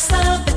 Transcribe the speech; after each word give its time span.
Stop. 0.00 0.49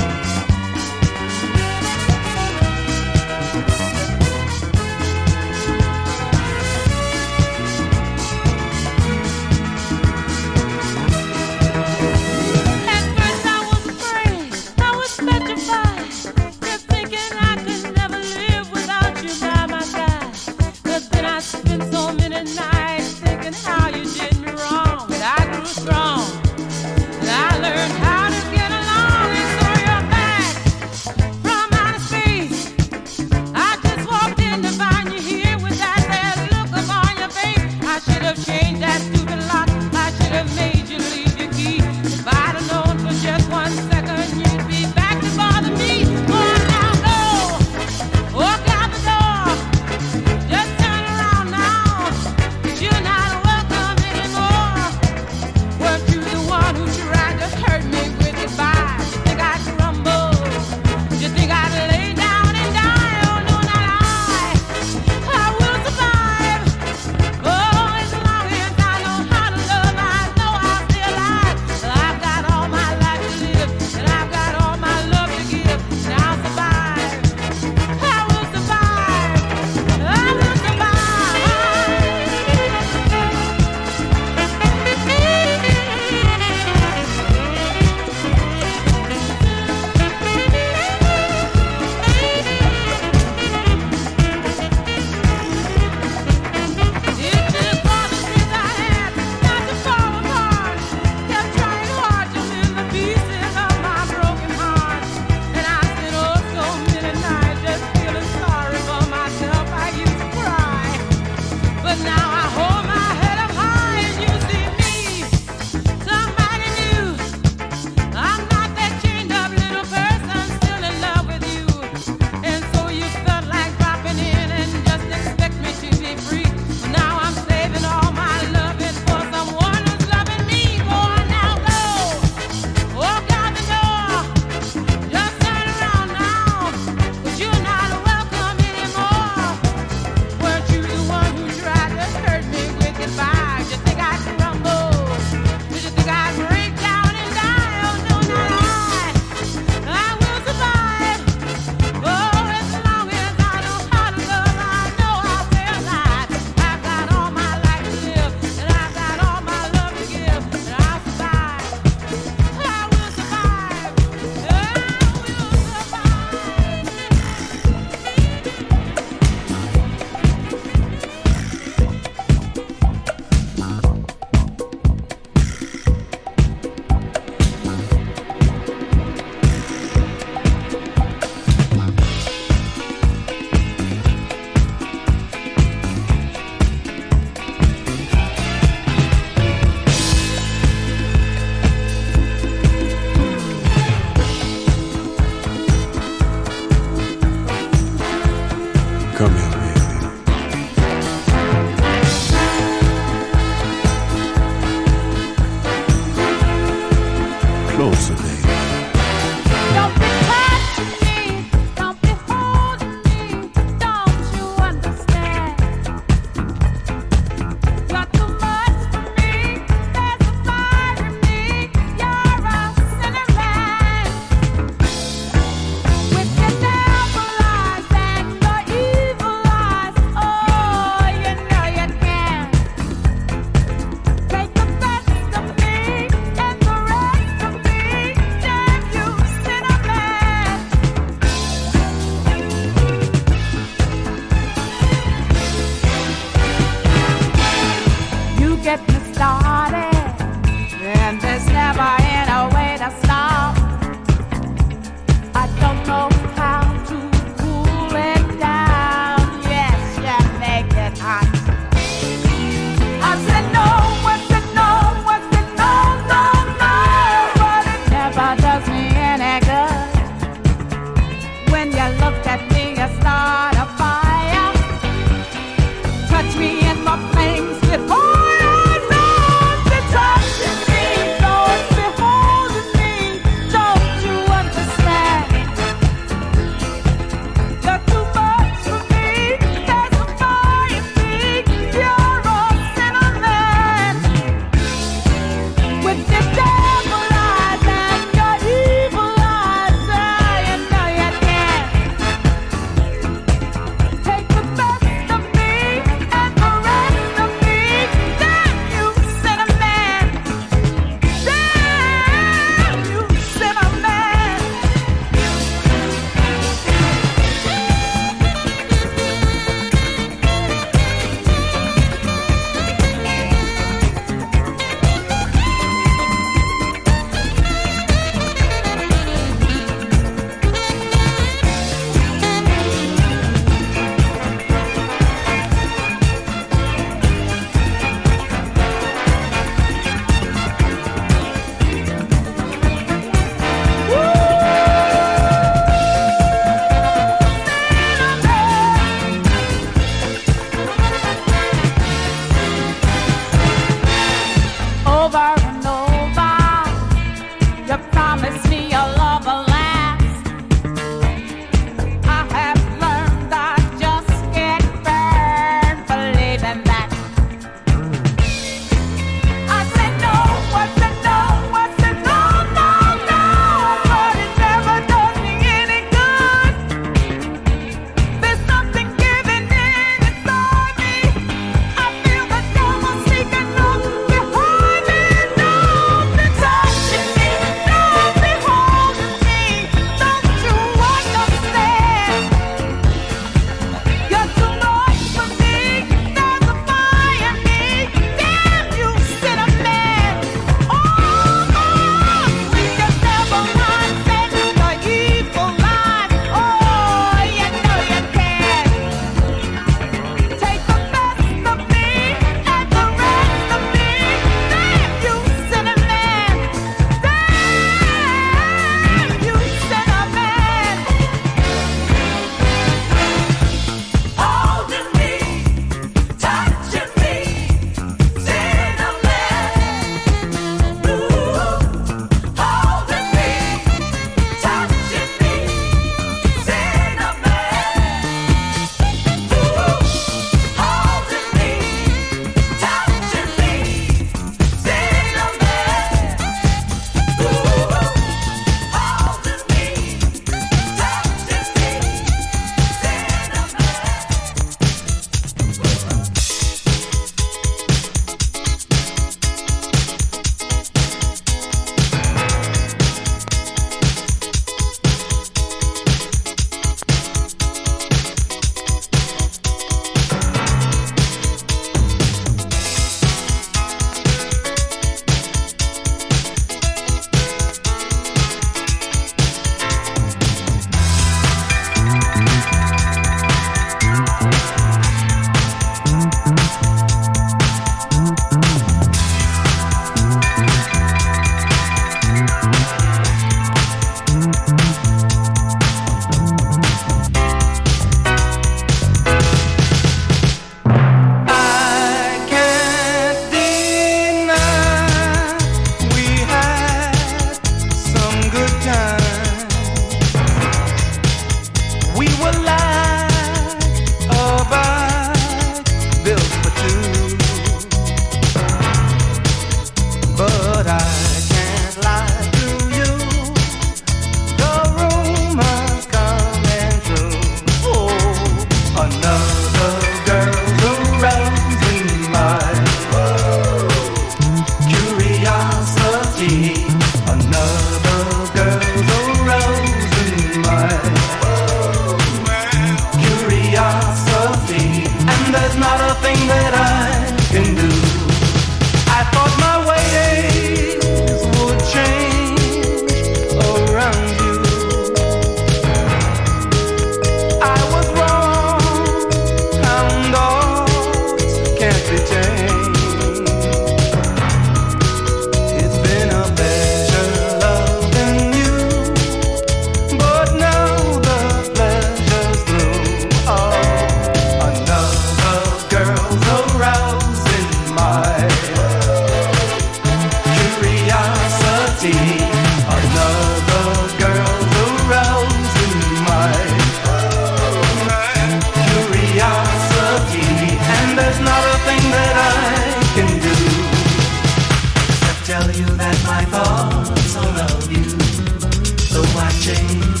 chains, 599.54 600.00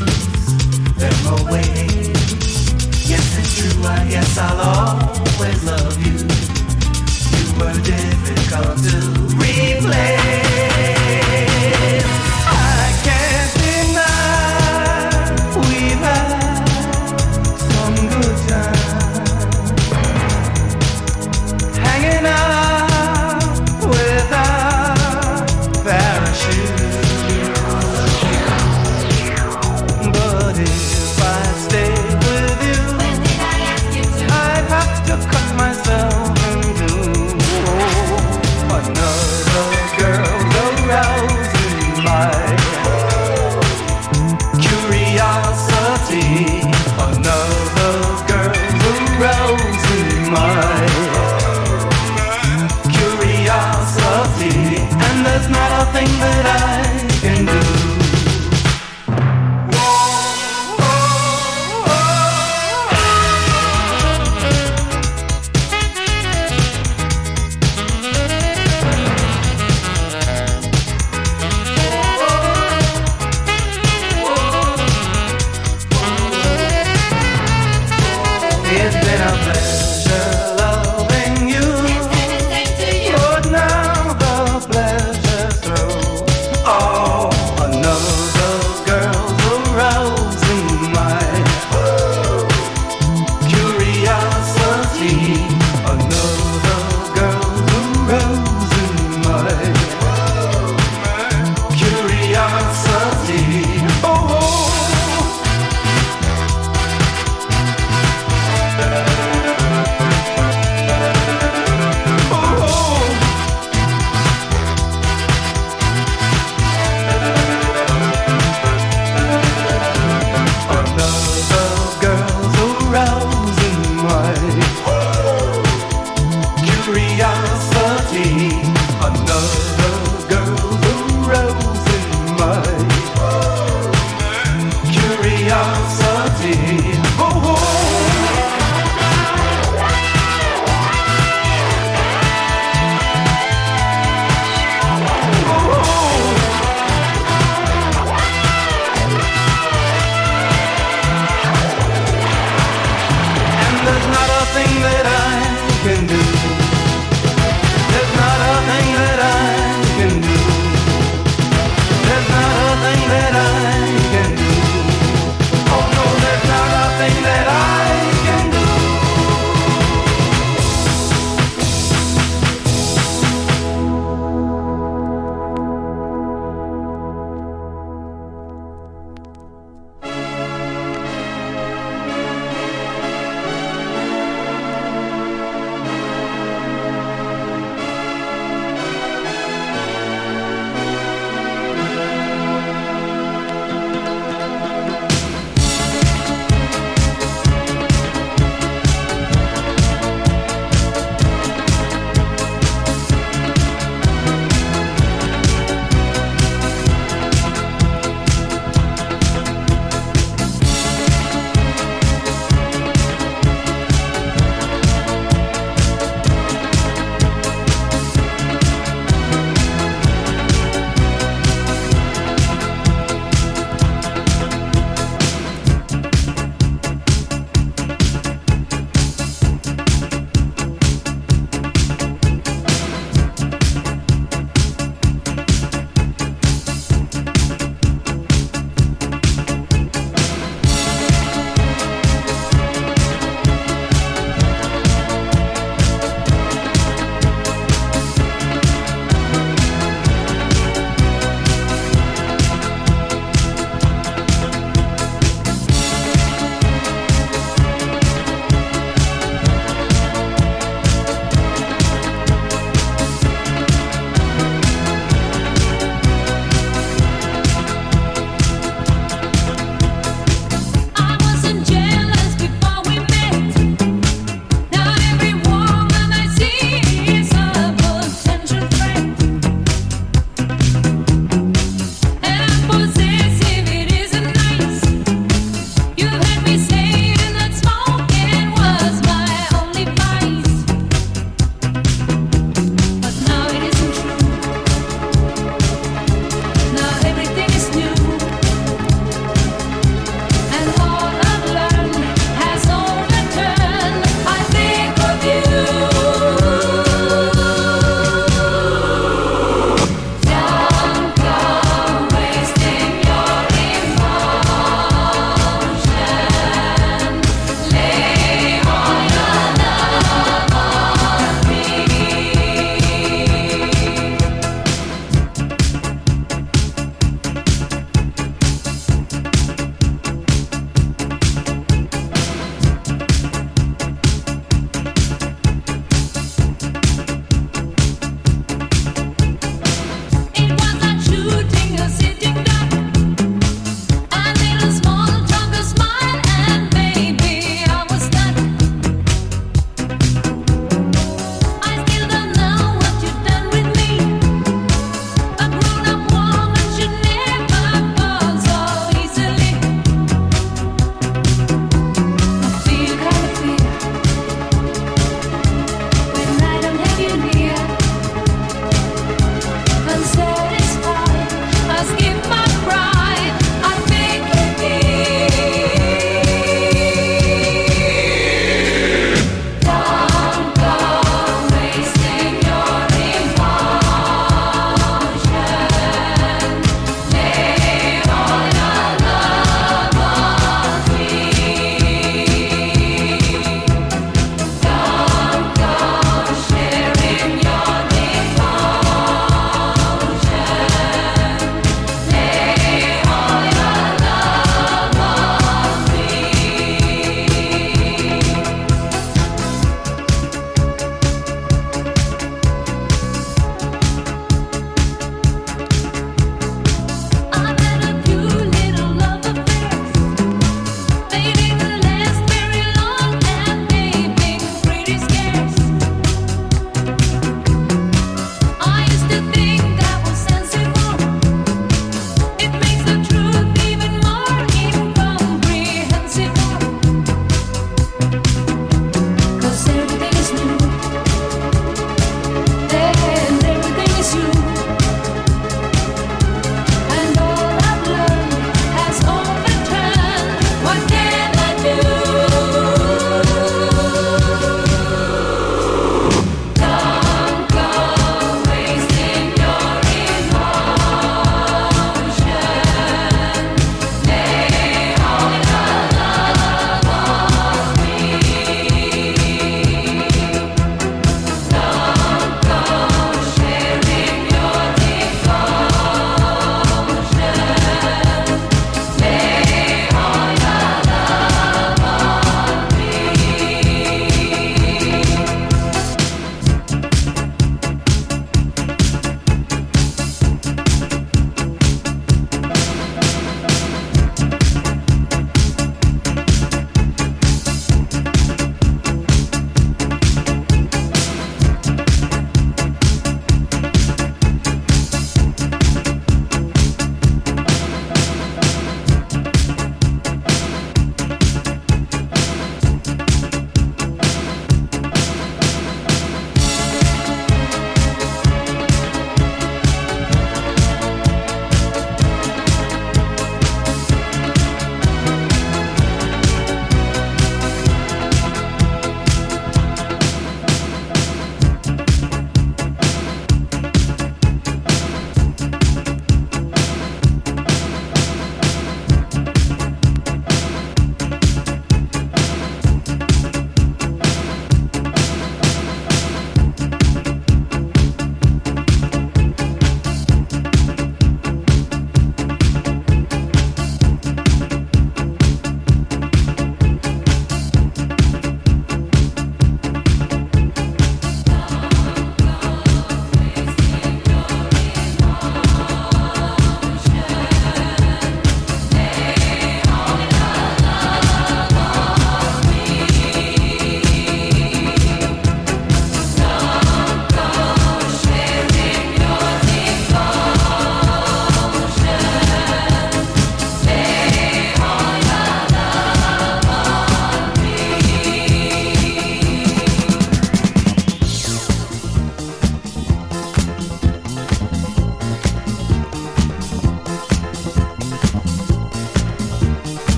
them 0.94 1.18
away. 1.38 1.72
Yes, 3.10 3.26
it's 3.38 3.52
true, 3.58 3.84
I 3.84 4.06
guess 4.08 4.38
I'll 4.38 4.60
always 4.60 5.64
love 5.64 5.96
you. 6.06 6.18
You 7.34 7.44
were 7.58 7.78
difficult 7.82 8.78
to 8.86 9.29